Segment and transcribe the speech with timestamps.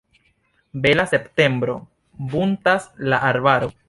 [0.85, 1.75] Bela septembro-
[2.33, 3.71] buntas la arbaro.